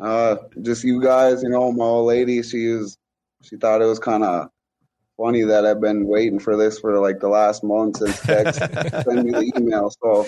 [0.00, 2.98] Uh, just you guys, you know, my old lady, she was,
[3.42, 4.48] she thought it was kind of
[5.16, 9.24] funny that I've been waiting for this for like the last month since Tex send
[9.24, 9.90] me the email.
[10.02, 10.26] So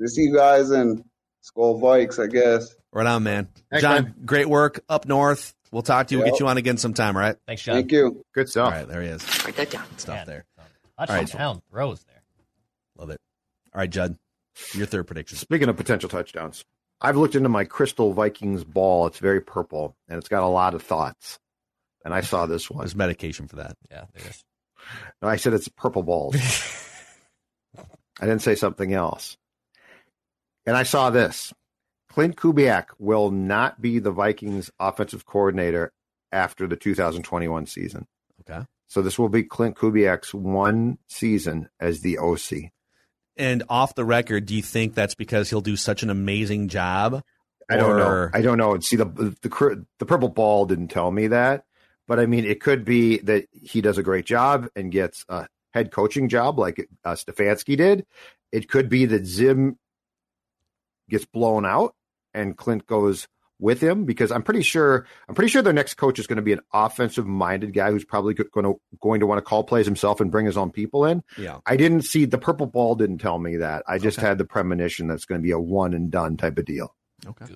[0.00, 1.04] just you guys in
[1.44, 2.74] Skol Vikes, I guess.
[2.92, 3.48] Right on, man.
[3.70, 4.14] Thanks, John, man.
[4.24, 5.54] great work up north.
[5.70, 6.22] We'll talk to you.
[6.22, 7.36] We'll get you on again sometime, all right?
[7.46, 7.74] Thanks, John.
[7.74, 8.24] Thank you.
[8.34, 8.72] Good stuff.
[8.72, 9.22] right, there he is.
[9.44, 9.84] Write that down.
[9.98, 10.44] Stuff Man, there.
[11.06, 12.22] Touchdown throws there.
[12.96, 13.20] Love it.
[13.74, 14.16] All right, Judd,
[14.72, 15.36] your third prediction.
[15.36, 16.64] Speaking of potential touchdowns,
[17.00, 19.06] I've looked into my Crystal Vikings ball.
[19.06, 21.38] It's very purple and it's got a lot of thoughts.
[22.08, 22.78] And I saw this one.
[22.78, 23.76] There's medication for that.
[23.90, 24.44] Yeah, there it is.
[25.20, 26.36] No, I said it's purple balls.
[27.76, 29.36] I didn't say something else.
[30.64, 31.52] And I saw this.
[32.08, 35.92] Clint Kubiak will not be the Vikings offensive coordinator
[36.32, 38.06] after the 2021 season.
[38.40, 38.64] Okay.
[38.86, 42.70] So this will be Clint Kubiak's one season as the OC.
[43.36, 47.22] And off the record, do you think that's because he'll do such an amazing job?
[47.68, 48.30] I don't know.
[48.32, 48.78] I don't know.
[48.80, 51.64] See the the the purple ball didn't tell me that,
[52.08, 55.46] but I mean it could be that he does a great job and gets a
[55.72, 58.04] head coaching job like uh, Stefanski did.
[58.50, 59.78] It could be that Zim
[61.08, 61.94] gets blown out
[62.34, 63.28] and Clint goes
[63.60, 66.42] with him because I'm pretty sure I'm pretty sure their next coach is going to
[66.42, 69.84] be an offensive minded guy who's probably going to going to want to call plays
[69.84, 71.22] himself and bring his own people in.
[71.36, 71.58] Yeah.
[71.66, 73.82] I didn't see the purple ball didn't tell me that.
[73.88, 74.28] I just Okay.
[74.28, 76.94] had the premonition that's going to be a one and done type of deal.
[77.26, 77.46] Okay.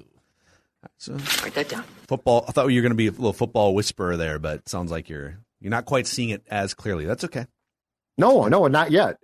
[0.98, 1.84] So write that down.
[2.08, 2.44] Football.
[2.48, 4.90] I thought you were going to be a little football whisperer there, but it sounds
[4.90, 7.04] like you're you're not quite seeing it as clearly.
[7.04, 7.46] That's okay.
[8.18, 9.16] No, no, not yet.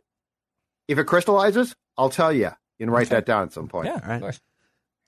[0.87, 3.87] If it crystallizes, I'll tell you and write that down at some point.
[3.87, 4.15] Yeah, All right.
[4.17, 4.41] of course.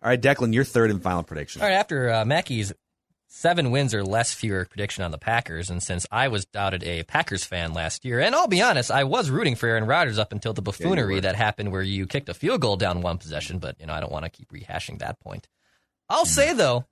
[0.02, 1.62] All right, Declan, your third and final prediction.
[1.62, 2.72] All right, after uh, Mackey's
[3.28, 7.04] seven wins or less fewer prediction on the Packers, and since I was doubted a
[7.04, 10.32] Packers fan last year, and I'll be honest, I was rooting for Aaron Rodgers up
[10.32, 11.20] until the buffoonery were.
[11.20, 14.00] that happened where you kicked a field goal down one possession, but you know I
[14.00, 15.46] don't want to keep rehashing that point.
[16.10, 16.84] I'll say though,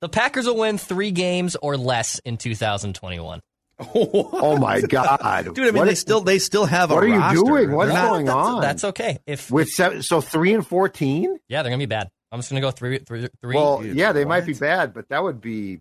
[0.00, 3.40] the Packers will win three games or less in 2021.
[3.94, 7.02] Oh my god, Dude, I mean, What they is- still they still have a What
[7.04, 7.42] are you roster.
[7.42, 7.72] doing?
[7.72, 8.60] What's not- going that's, on?
[8.60, 9.18] That's okay.
[9.26, 11.38] If with seven, so three and fourteen.
[11.48, 12.08] yeah, they're gonna be bad.
[12.30, 13.56] I'm just gonna go three, three, three.
[13.56, 15.80] Well, Dude, yeah, they might be bad, but that would be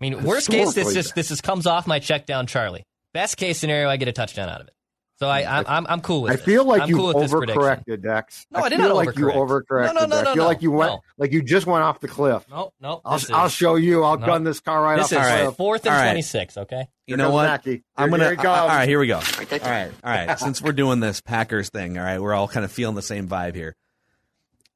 [0.00, 2.84] mean, worst case, this Historically just this is comes off my check down, Charlie.
[3.14, 4.74] Best case scenario, I get a touchdown out of it.
[5.18, 5.48] So I, hmm.
[5.48, 6.32] I'm, I'm, I'm cool with.
[6.32, 6.44] I this.
[6.44, 8.46] feel like I'm you cool with this overcorrected, Dex.
[8.52, 9.66] No, I did feel not like you overcorrect.
[9.68, 9.94] overcorrected.
[9.94, 11.02] No, no, no, I no, feel no, like you went, no.
[11.16, 12.44] like you just went off the cliff.
[12.48, 13.00] No, no.
[13.04, 14.04] I'll, this I'll show you.
[14.04, 14.26] I'll no.
[14.26, 15.42] gun this car right This off is the All right.
[15.46, 15.56] cliff.
[15.56, 16.06] fourth and All right.
[16.06, 16.56] twenty six.
[16.56, 16.88] Okay.
[17.06, 17.44] You Here know what?
[17.46, 17.82] Mackey.
[17.96, 18.30] I'm Here- gonna.
[18.30, 19.16] here he all right, here we go.
[19.16, 20.38] All right, all right.
[20.38, 23.26] Since we're doing this Packers thing, all right, we're all kind of feeling the same
[23.26, 23.74] vibe here.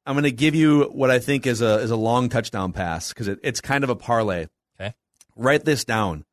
[0.05, 3.29] I'm gonna give you what I think is a is a long touchdown pass because
[3.29, 4.47] it, it's kind of a parlay.
[4.77, 4.93] Okay.
[5.37, 6.25] Write this down.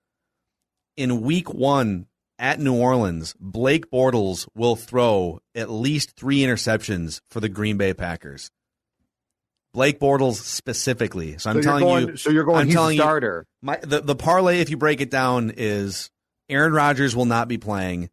[0.97, 2.07] In Week One
[2.41, 7.95] at New Orleans, Blake Bortles will throw at least three interceptions for the Green Bay
[7.95, 8.51] Packers.
[9.73, 11.39] Blake Bortles specifically.
[11.39, 12.17] So I'm So telling going- you.
[12.17, 13.47] so you're going, I'm he's the telling you- starter.
[13.63, 16.11] my the, the parlay, if you break it down, is
[16.49, 18.11] Aaron Rodgers will not be playing.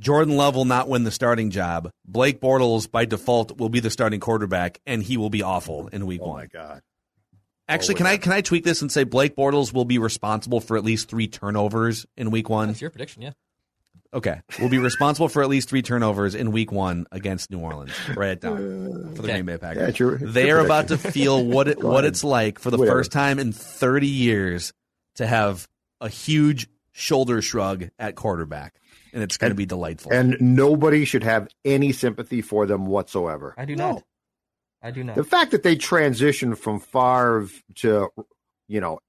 [0.00, 1.90] Jordan Love will not win the starting job.
[2.04, 6.04] Blake Bortles, by default, will be the starting quarterback, and he will be awful in
[6.06, 6.36] week Oh one.
[6.40, 6.82] my god.
[7.68, 8.12] Actually, Oh, can yeah.
[8.12, 11.08] I can I tweak this and say Blake Bortles will be responsible for at least
[11.08, 12.68] three turnovers in Week One?
[12.68, 13.30] That's your prediction, yeah.
[14.14, 17.92] Okay, we'll be responsible for at least three turnovers in Week One against New Orleans.
[18.16, 19.32] Write it down uh, for the Okay.
[19.34, 19.82] Green Bay Packers.
[19.82, 22.04] Yeah, it's your- it's they are about to feel what it, what ahead.
[22.06, 22.98] it's like for the Whatever.
[22.98, 24.72] first time in 30 years
[25.16, 25.66] to have
[26.00, 28.74] a huge shoulder shrug at quarterback,
[29.12, 30.12] and it's going to be delightful.
[30.12, 33.54] And nobody should have any sympathy for them whatsoever.
[33.58, 33.92] I do No.
[33.92, 34.02] not.
[34.82, 35.16] I do not.
[35.16, 38.08] The fact that they transitioned from Favre to,
[38.68, 39.00] you know,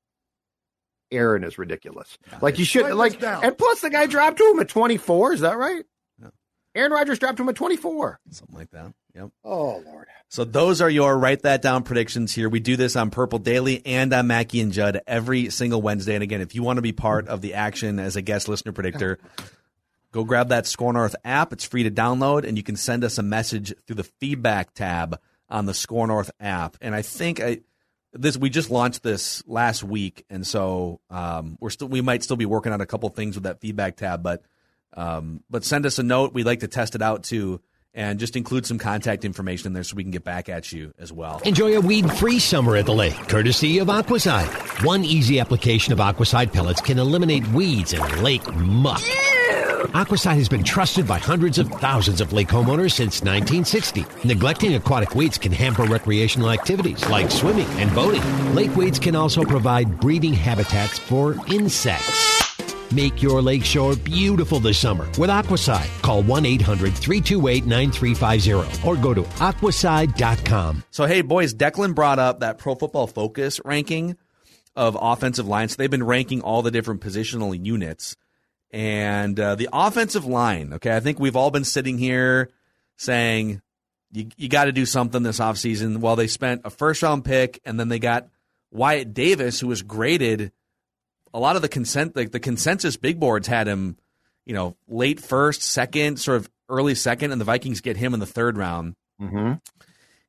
[1.11, 2.17] Aaron is ridiculous.
[2.41, 5.33] Like you should like, and plus the guy dropped to him at twenty four.
[5.33, 5.83] Is that right?
[6.19, 6.31] No.
[6.75, 8.19] Aaron Rodgers dropped to him at twenty four.
[8.29, 8.93] Something like that.
[9.15, 9.29] Yep.
[9.43, 10.07] Oh Lord.
[10.29, 12.49] So those are your write that down predictions here.
[12.49, 16.15] We do this on Purple Daily and on Mackey and Judd every single Wednesday.
[16.15, 18.73] And again, if you want to be part of the action as a guest listener
[18.73, 19.19] predictor,
[20.11, 21.53] go grab that SKOR North app.
[21.53, 25.19] It's free to download, and you can send us a message through the feedback tab
[25.49, 26.75] on the SKOR North app.
[26.81, 27.59] And I think I
[28.17, 32.37] this we just launched this last week, and so um, we're still we might still
[32.37, 34.43] be working on a couple things with that feedback tab, but
[34.93, 36.33] um, but send us a note.
[36.33, 37.61] We'd like to test it out too,
[37.93, 40.93] and just include some contact information in there so we can get back at you
[40.97, 41.41] as well.
[41.45, 44.85] Enjoy a weed-free summer at the lake, courtesy of Aquacide.
[44.85, 49.01] One easy application of Aquacide pellets can eliminate weeds and lake muck.
[49.93, 54.03] Aquacide has been trusted by hundreds of thousands of lake homeowners since 1960.
[54.25, 58.21] Neglecting aquatic weeds can hamper recreational activities like swimming and boating.
[58.53, 62.91] Lake weeds can also provide breeding habitats for insects.
[62.93, 65.87] Make your lakeshore beautiful this summer with Aquacide.
[66.01, 70.83] Call 1-800-328-9350 or go to aquacide.com.
[70.91, 74.17] So hey, boys, Declan brought up that Pro Football Focus ranking
[74.75, 75.77] of offensive lines.
[75.77, 78.17] They've been ranking all the different positional units,
[78.71, 80.73] and uh, the offensive line.
[80.73, 82.49] Okay, I think we've all been sitting here
[82.97, 83.61] saying
[84.11, 85.97] you you got to do something this offseason.
[85.97, 88.27] Well, they spent a first round pick, and then they got
[88.71, 90.51] Wyatt Davis, who was graded.
[91.33, 93.97] A lot of the consent, like the consensus big boards had him,
[94.45, 98.19] you know, late first, second, sort of early second, and the Vikings get him in
[98.19, 99.53] the third round Mm-hmm.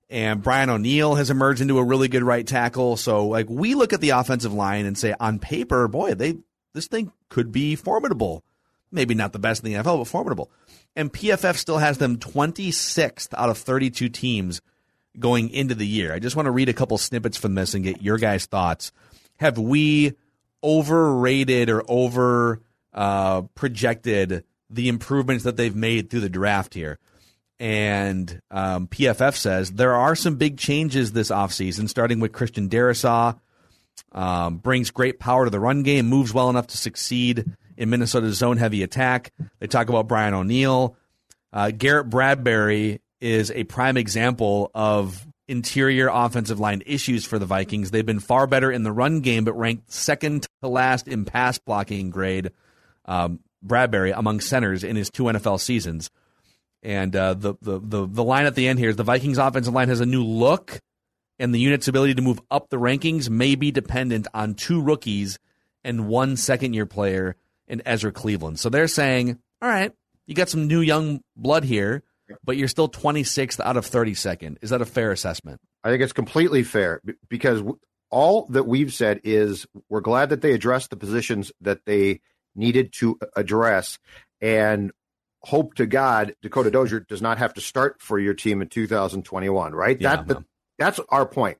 [0.09, 2.97] and Brian O'Neill has emerged into a really good right tackle.
[2.97, 6.37] So like we look at the offensive line and say on paper, boy, they
[6.75, 8.45] this thing could be formidable.
[8.91, 10.51] Maybe not the best in the NFL, but formidable.
[10.97, 14.61] And PFF still has them 26th out of 32 teams
[15.19, 16.13] going into the year.
[16.13, 18.93] I just want to read a couple snippets from this and get your guys' thoughts.
[19.39, 20.15] Have we
[20.63, 26.99] overrated or over uh, projected the improvements that they've made through the draft here?
[27.61, 33.39] And um, PFF says there are some big changes this offseason, starting with Christian Darrisaw.
[34.13, 37.45] Um, brings great power to the run game, moves well enough to succeed
[37.77, 39.33] in Minnesota's zone heavy attack.
[39.61, 40.97] They talk about Brian O'Neill.
[41.53, 47.91] Uh, Garrett Bradbury is a prime example of interior offensive line issues for the Vikings.
[47.91, 51.59] They've been far better in the run game, but ranked second to last in pass
[51.59, 52.51] blocking grade.
[53.07, 56.11] Um, Bradbury among centers in his two NFL seasons.
[56.83, 59.75] And uh, the, the the the line at the end here is the Vikings offensive
[59.75, 60.81] line has a new look,
[61.39, 65.39] and the unit's ability to move up the rankings may be dependent on two rookies
[65.85, 68.59] and one second year player in Ezra Cleveland.
[68.59, 69.93] So they're saying, all right,
[70.27, 72.03] you got some new young blood here,
[72.45, 74.57] but you're still 26th out of 32nd.
[74.63, 75.61] Is that a fair assessment?
[75.85, 77.63] I think it's completely fair because
[78.11, 82.21] all that we've said is we're glad that they addressed the positions that they
[82.55, 83.99] needed to uh, address
[84.41, 84.93] and
[85.43, 89.73] hope to God Dakota Dozier does not have to start for your team in 2021,
[89.73, 90.01] right?
[90.01, 90.45] Yeah, that the,
[90.79, 91.59] that's our point.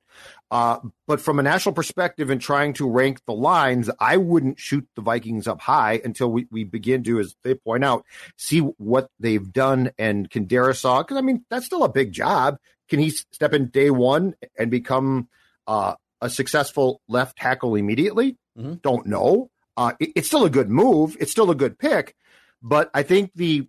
[0.51, 4.87] Uh, but from a national perspective and trying to rank the lines, I wouldn't shoot
[4.97, 8.05] the Vikings up high until we, we begin to, as they point out,
[8.37, 12.57] see what they've done and can Darrisaw, because I mean, that's still a big job.
[12.89, 15.29] Can he step in day one and become
[15.67, 18.39] uh, a successful left tackle immediately?
[18.59, 18.81] Mhm.
[18.81, 19.51] Don't know.
[19.77, 21.15] Uh, it- it's still a good move.
[21.21, 22.17] It's still a good pick,
[22.63, 23.69] but I think the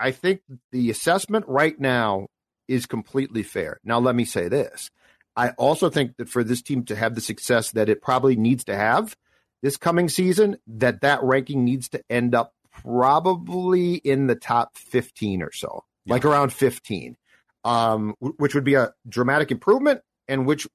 [0.00, 2.26] I think the assessment right now
[2.68, 3.80] is completely fair.
[3.84, 4.90] Now, let me say this.
[5.36, 8.64] I also think that for this team to have the success that it probably needs
[8.64, 9.16] to have
[9.62, 15.42] this coming season, that that ranking needs to end up probably in the top 15
[15.42, 17.16] or so, like around 15,
[17.64, 20.66] um, which would be a dramatic improvement and which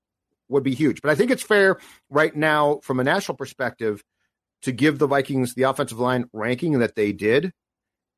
[0.50, 1.02] would be huge.
[1.02, 1.80] But I think it's fair
[2.10, 4.04] right now from a national perspective
[4.64, 7.52] to give the Vikings the offensive line ranking that they did.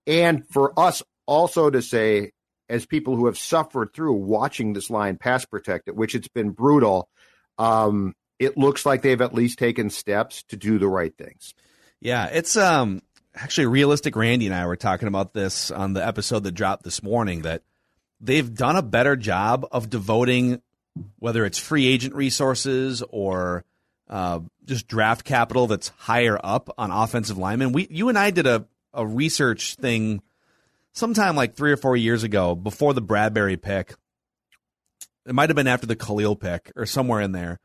[0.08, 2.32] And for us also to say,
[2.69, 7.10] as people who have suffered through watching this line pass protected, which it's been brutal,
[7.58, 11.54] um, it looks like they've at least taken steps to do the right things.
[12.01, 13.01] Yeah, it's um
[13.36, 14.15] actually realistic.
[14.15, 17.43] Randy and I were talking about this on the episode that dropped this morning.
[17.43, 17.63] That
[18.19, 20.62] they've done a better job of devoting
[21.19, 23.65] whether it's free agent resources or
[24.10, 27.73] uh, just draft capital that's higher up on offensive linemen.
[27.73, 30.21] We, you and I did a, a research thing
[30.95, 33.93] sometime like three or four years ago before the Bradbury pick.
[35.27, 37.60] It might have been after the Kalil pick or somewhere in there,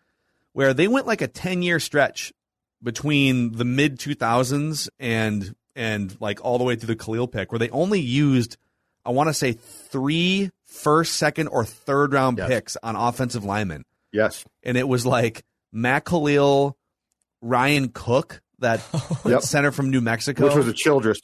[0.53, 2.33] where they went like a 10 year stretch
[2.83, 7.59] between the mid 2000s and and like all the way through the Kalil pick, where
[7.59, 8.57] they only used,
[9.05, 12.49] I want to say, three first, second, or third round Yes.
[12.49, 13.85] picks on offensive linemen.
[14.13, 14.45] Yes.
[14.63, 16.77] And it was like Matt Kalil,
[17.43, 18.81] Ryan Cook, that
[19.25, 19.43] Yep.
[19.43, 20.45] center from New Mexico.
[20.47, 21.21] Which was a Childress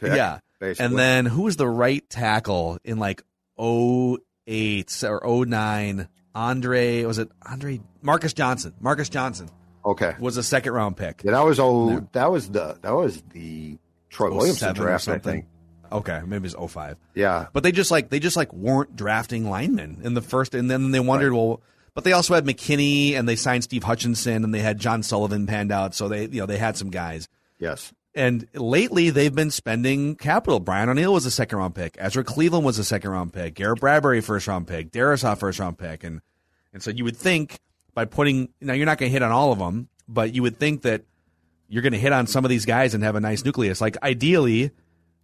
[0.00, 0.14] pick.
[0.14, 0.40] yeah.
[0.60, 0.84] Basically.
[0.86, 3.22] And then who was the right tackle in like
[3.58, 6.08] 08 or 09?
[6.34, 7.80] Andre, was it Andre?
[8.02, 8.72] Marcus Johnson.
[8.80, 9.48] Marcus Johnson
[9.84, 10.14] Okay.
[10.20, 11.22] was a second round pick.
[11.24, 13.78] Yeah, that was oh that was the that was the
[14.10, 15.46] Troy oh Williamson draft, I think.
[15.92, 16.96] Okay, maybe it was 05.
[17.14, 17.46] Yeah.
[17.52, 20.92] But they just like they just like weren't drafting linemen in the first, and then
[20.92, 21.62] they wondered, well,
[21.94, 25.46] but they also had McKinney and they signed Steve Hutchinson and they had John Sullivan
[25.48, 27.28] panned out, so they you know they had some guys.
[27.58, 27.92] Yes.
[28.14, 30.58] And lately they've been spending capital.
[30.58, 31.96] Brian O'Neill was a second round pick.
[31.98, 33.54] Ezra Cleveland was a second round pick.
[33.54, 34.90] Garrett Bradbury first round pick.
[34.90, 36.02] Darrisaw first round pick.
[36.02, 36.20] And
[36.72, 37.60] and so you would think
[37.94, 40.58] by putting now you're not going to hit on all of them, but you would
[40.58, 41.04] think that
[41.68, 43.80] you're going to hit on some of these guys and have a nice nucleus.
[43.80, 44.72] Like ideally,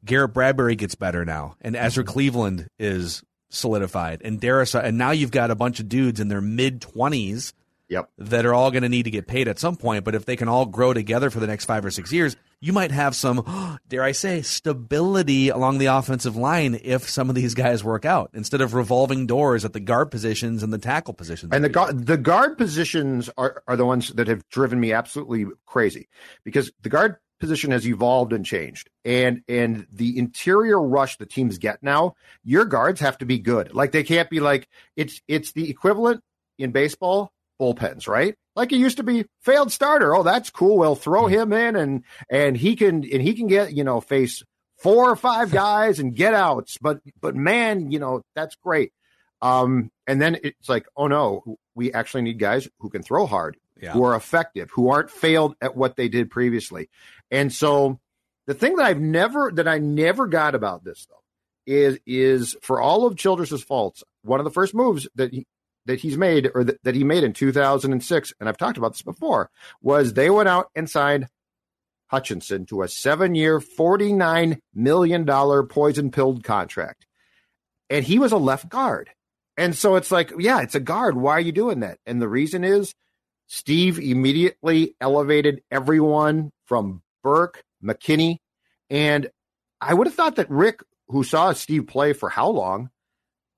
[0.05, 2.12] Garrett Bradbury gets better now, and Ezra mm-hmm.
[2.12, 6.40] Cleveland is solidified, and Darrisaw, and now you've got a bunch of dudes in their
[6.40, 7.53] mid twenties
[7.88, 8.11] Yep.
[8.18, 10.05] that are all going to need to get paid at some point.
[10.05, 12.72] But if they can all grow together for the next five or six years, you
[12.72, 17.55] might have some, dare I say, stability along the offensive line if some of these
[17.55, 21.53] guys work out instead of revolving doors at the guard positions and the tackle positions.
[21.53, 25.46] And the guard, the guard positions are, are the ones that have driven me absolutely
[25.64, 26.09] crazy
[26.44, 28.90] because the guard position has evolved and changed.
[29.05, 33.75] And and the interior rush the teams get now, your guards have to be good.
[33.75, 36.22] Like they can't be like it's it's the equivalent
[36.59, 38.34] in baseball bullpens, right?
[38.54, 40.14] Like it used to be failed starter.
[40.14, 40.78] Oh, that's cool.
[40.78, 44.42] We'll throw him in and and he can and he can get, you know, face
[44.78, 46.78] four or five guys and get outs.
[46.80, 48.92] But but man, you know, that's great.
[49.42, 53.58] Um, and then it's like, oh no, we actually need guys who can throw hard,
[53.80, 53.92] Yeah.
[53.92, 56.88] who are effective, who aren't failed at what they did previously.
[57.30, 58.00] And so
[58.46, 61.22] the thing that I've never that I never got about this though
[61.66, 65.46] is is for all of Childress's faults, one of the first moves that he
[65.87, 69.03] that he's made or that, that he made in 2006, and I've talked about this
[69.03, 71.29] before, was they went out and signed
[72.09, 75.27] Hutchinson to a seven-year, $49 million
[75.68, 77.07] poison pilled contract.
[77.90, 79.11] And he was a left guard.
[79.57, 81.16] And so it's like, yeah, it's a guard.
[81.16, 81.99] Why are you doing that?
[82.05, 82.94] And the reason is
[83.46, 88.38] Steve immediately elevated everyone from Burke, McKinney,
[88.90, 89.31] and
[89.81, 92.90] I would have thought that Rick, who saw Steve play for how long,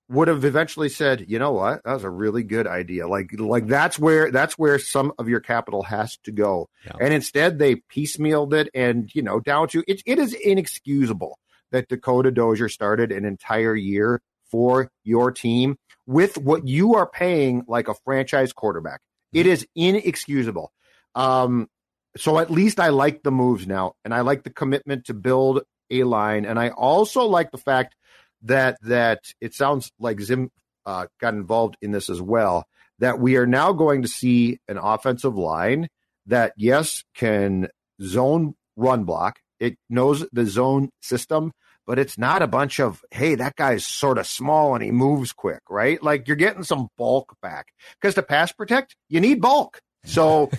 [0.08, 1.82] would have eventually said, "You know what?
[1.84, 3.06] That was a really good idea.
[3.06, 6.92] Like, like that's where that's where some of your capital has to go." Yeah.
[7.00, 10.02] And instead, they piecemealed it, and you know, down to it.
[10.06, 11.38] It is inexcusable
[11.72, 17.64] that Dakota Dozier started an entire year for your team with what you are paying
[17.68, 19.00] like a franchise quarterback.
[19.32, 20.72] It is inexcusable.
[21.14, 21.68] Um,
[22.16, 25.62] so at least I like the moves now, and I like the commitment to build
[25.90, 27.94] a line, and I also like the fact
[28.42, 30.50] that that it sounds like Zim
[30.86, 32.66] uh, got involved in this as well.
[32.98, 35.88] That we are now going to see an offensive line
[36.26, 37.68] that yes can
[38.02, 39.38] zone run block.
[39.60, 41.52] It knows the zone system,
[41.86, 45.32] but it's not a bunch of hey that guy's sort of small and he moves
[45.32, 46.02] quick, right?
[46.02, 47.68] Like you're getting some bulk back
[48.00, 49.80] because to pass protect you need bulk.
[50.04, 50.50] So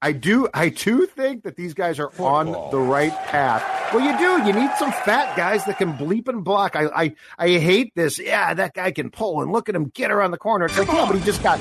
[0.00, 3.92] I do I do think that these guys are on the right path.
[3.92, 4.46] Well, you do.
[4.46, 6.74] You need some fat guys that can bleep and block.
[6.76, 8.18] I I, I hate this.
[8.18, 10.66] Yeah, that guy can pull and look at him get around the corner.
[10.66, 11.58] It's like, yeah, but he just got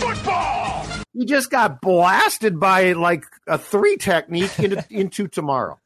[0.00, 0.86] Football!
[1.12, 5.78] he just got blasted by like a three technique into, into tomorrow.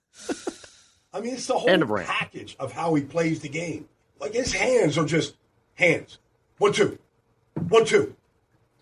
[1.13, 2.07] I mean, it's the whole End of rant.
[2.09, 3.89] package of how he plays the game.
[4.21, 5.35] Like his hands are just
[5.75, 6.19] hands.
[6.59, 6.99] One, two.
[7.69, 8.15] One, two.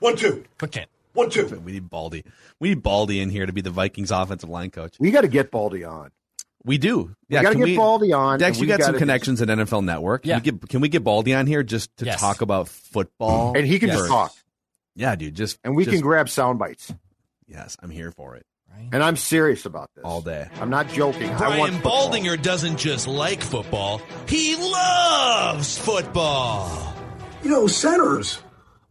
[0.01, 0.45] One, two.
[0.59, 0.91] Quick chant.
[1.15, 1.47] One, two.
[1.65, 2.25] We need Baldy.
[2.61, 4.97] We need Baldy in here to be the Vikings offensive line coach.
[4.99, 6.11] We got to get Baldy on.
[6.65, 7.15] We do.
[7.29, 8.39] We got to can get Baldy on.
[8.39, 10.23] Dex, you we got some gotta- connections at NFL Network.
[10.23, 10.37] Can Yeah.
[10.37, 12.21] we get can we get Baldy on here just to Yes.
[12.21, 13.57] talk about football?
[13.57, 14.07] and he can first?
[14.09, 14.33] talk,
[14.95, 15.35] Yeah, dude.
[15.35, 16.93] Just and we just- can grab sound bites.
[17.49, 18.47] Yes, I'm here for it
[18.93, 20.49] And I'm serious about this all day.
[20.61, 21.29] I'm not joking.
[21.31, 21.85] I Brian want.
[21.85, 26.95] Baldinger doesn't just like football, he loves football.
[27.43, 28.39] You know, centers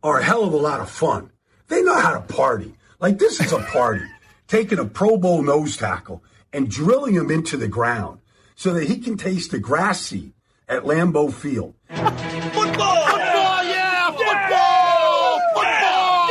[0.04, 1.31] are a hell of a lot of fun.
[1.72, 2.76] They know how to party.
[3.00, 4.04] Like this is a party.
[4.48, 8.20] Taking a Pro Bowl nose tackle and drilling him into the ground
[8.56, 10.34] so that he can taste the grass seed
[10.68, 11.74] at Lambeau Field.
[11.88, 13.06] Football!
[13.08, 14.12] Football, yeah!
[14.12, 15.40] Football!
[15.56, 16.28] Football.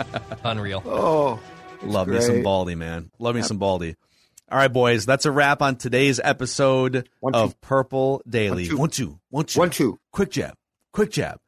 [0.00, 0.38] Yes!
[0.44, 0.82] Unreal.
[0.86, 1.40] Oh,
[1.82, 2.42] Love me some.
[2.42, 3.10] Baldy, man.
[3.18, 3.96] Love me some Baldy.
[4.50, 8.66] All right, boys, that's a wrap on today's episode One, of Purple Daily.
[8.70, 8.78] One, two.
[8.78, 9.58] One, two, one, two.
[9.60, 9.98] One, two.
[10.10, 10.54] Quick jab,
[10.92, 11.38] quick jab.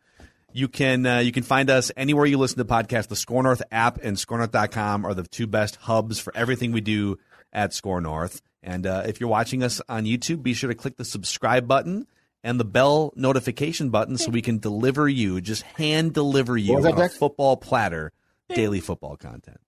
[0.57, 3.09] You can uh, you can find us anywhere you listen to podcasts.
[3.09, 7.19] The SKOR North app and SKORNorth.com are the two best hubs for everything we do
[7.53, 8.41] at SKOR North.
[8.63, 12.07] And uh, if you're watching us on YouTube, be sure to click the subscribe button
[12.43, 16.77] and the bell notification button so we can deliver you, just hand deliver you What
[16.77, 17.17] was that, on a Dex?
[17.19, 18.13] football platter,
[18.49, 19.61] daily football content.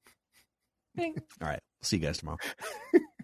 [0.98, 1.12] All
[1.42, 1.60] right.
[1.82, 2.38] See you guys tomorrow.